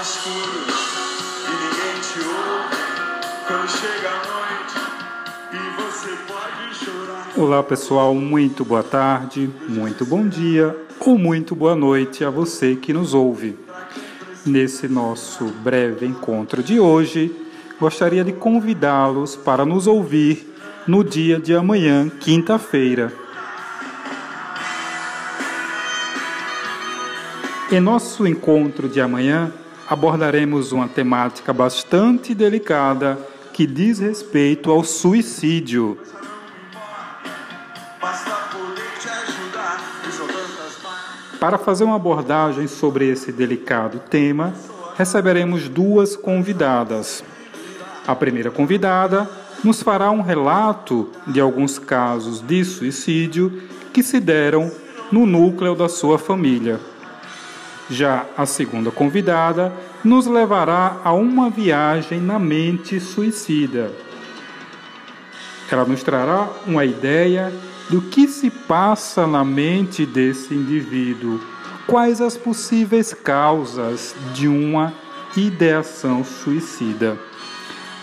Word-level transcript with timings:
escuro 0.00 0.64
e 1.44 1.50
ninguém 1.50 2.00
te 2.00 2.20
ouve 2.20 2.76
quando 3.46 3.68
chega 3.68 4.08
a 4.08 4.22
noite 4.32 4.78
e 5.52 5.82
você 5.82 6.16
pode 6.26 6.74
chorar. 6.74 7.32
Olá 7.36 7.62
pessoal, 7.62 8.14
muito 8.14 8.64
boa 8.64 8.82
tarde, 8.82 9.50
muito 9.68 10.06
bom 10.06 10.26
dia 10.26 10.74
ou 11.00 11.18
muito 11.18 11.54
boa 11.54 11.76
noite 11.76 12.24
a 12.24 12.30
você 12.30 12.76
que 12.76 12.94
nos 12.94 13.12
ouve. 13.12 13.58
Nesse 14.46 14.88
nosso 14.88 15.44
breve 15.44 16.06
encontro 16.06 16.62
de 16.62 16.80
hoje, 16.80 17.30
gostaria 17.78 18.24
de 18.24 18.32
convidá-los 18.32 19.36
para 19.36 19.66
nos 19.66 19.86
ouvir 19.86 20.50
no 20.86 21.04
dia 21.04 21.38
de 21.38 21.54
amanhã, 21.54 22.08
quinta-feira. 22.08 23.12
Em 27.70 27.80
nosso 27.80 28.26
encontro 28.26 28.88
de 28.88 28.98
amanhã, 28.98 29.52
abordaremos 29.90 30.70
uma 30.70 30.86
temática 30.86 31.52
bastante 31.52 32.32
delicada 32.32 33.18
que 33.52 33.66
diz 33.66 33.98
respeito 33.98 34.70
ao 34.70 34.84
suicídio. 34.84 35.98
Para 41.40 41.58
fazer 41.58 41.82
uma 41.82 41.96
abordagem 41.96 42.68
sobre 42.68 43.08
esse 43.08 43.32
delicado 43.32 43.98
tema, 43.98 44.54
receberemos 44.96 45.68
duas 45.68 46.14
convidadas. 46.14 47.24
A 48.06 48.14
primeira 48.14 48.52
convidada 48.52 49.28
nos 49.64 49.82
fará 49.82 50.12
um 50.12 50.22
relato 50.22 51.10
de 51.26 51.40
alguns 51.40 51.80
casos 51.80 52.40
de 52.40 52.64
suicídio 52.64 53.60
que 53.92 54.04
se 54.04 54.20
deram 54.20 54.70
no 55.10 55.26
núcleo 55.26 55.74
da 55.74 55.88
sua 55.88 56.16
família. 56.16 56.78
Já 57.90 58.24
a 58.36 58.46
segunda 58.46 58.92
convidada 58.92 59.72
nos 60.04 60.24
levará 60.26 61.00
a 61.02 61.12
uma 61.12 61.50
viagem 61.50 62.20
na 62.20 62.38
mente 62.38 63.00
suicida. 63.00 63.90
Ela 65.68 65.84
nos 65.84 66.00
trará 66.04 66.48
uma 66.64 66.84
ideia 66.84 67.52
do 67.88 68.00
que 68.00 68.28
se 68.28 68.48
passa 68.48 69.26
na 69.26 69.44
mente 69.44 70.06
desse 70.06 70.54
indivíduo, 70.54 71.40
quais 71.84 72.20
as 72.20 72.36
possíveis 72.36 73.12
causas 73.12 74.14
de 74.32 74.46
uma 74.46 74.94
ideação 75.36 76.22
suicida. 76.22 77.18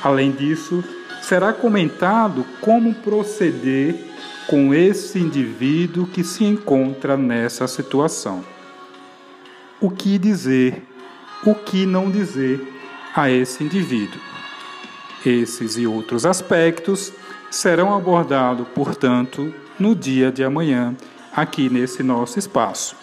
Além 0.03 0.31
disso, 0.31 0.83
será 1.21 1.53
comentado 1.53 2.45
como 2.59 2.93
proceder 2.95 3.95
com 4.47 4.73
esse 4.73 5.17
indivíduo 5.17 6.07
que 6.07 6.25
se 6.25 6.43
encontra 6.43 7.15
nessa 7.15 7.67
situação 7.67 8.56
o 9.79 9.89
que 9.89 10.17
dizer, 10.17 10.83
o 11.45 11.53
que 11.53 11.85
não 11.85 12.09
dizer 12.09 12.61
a 13.15 13.29
esse 13.29 13.63
indivíduo. 13.63 14.19
Esses 15.25 15.77
e 15.77 15.85
outros 15.85 16.25
aspectos 16.25 17.11
serão 17.49 17.95
abordados, 17.95 18.67
portanto, 18.73 19.53
no 19.79 19.95
dia 19.95 20.31
de 20.31 20.43
amanhã, 20.43 20.95
aqui 21.35 21.69
nesse 21.69 22.01
nosso 22.01 22.39
espaço. 22.39 22.95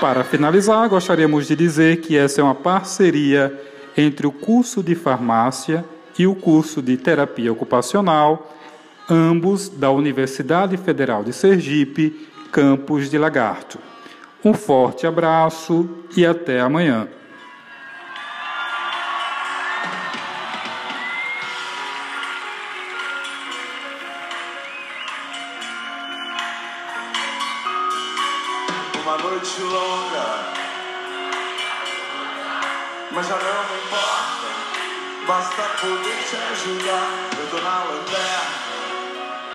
Para 0.00 0.24
finalizar, 0.24 0.88
gostaríamos 0.88 1.46
de 1.46 1.56
dizer 1.56 2.00
que 2.00 2.16
essa 2.16 2.40
é 2.40 2.44
uma 2.44 2.54
parceria 2.54 3.52
entre 3.96 4.26
o 4.26 4.32
curso 4.32 4.82
de 4.82 4.94
farmácia 4.94 5.84
e 6.18 6.26
o 6.26 6.34
curso 6.34 6.82
de 6.82 6.96
terapia 6.96 7.52
ocupacional, 7.52 8.54
ambos 9.08 9.68
da 9.68 9.90
Universidade 9.90 10.76
Federal 10.76 11.24
de 11.24 11.32
Sergipe 11.32 12.28
Campos 12.56 13.10
de 13.10 13.18
Lagarto. 13.18 13.78
Um 14.42 14.54
forte 14.54 15.06
abraço 15.06 15.86
e 16.16 16.24
até 16.24 16.58
amanhã. 16.58 17.06
Uma 29.02 29.18
noite 29.18 29.60
longa, 29.60 30.54
mas 33.12 33.26
já 33.28 33.36
não 33.36 33.64
me 33.68 33.84
importa. 33.84 34.46
Basta 35.26 35.62
poder 35.82 36.24
te 36.24 36.36
ajudar. 36.52 37.28
Eu 37.38 37.50
tô 37.50 37.60
na 37.62 37.84
lanterna. 37.84 38.75